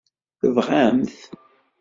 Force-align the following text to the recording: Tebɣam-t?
Tebɣam-t? 0.39 1.15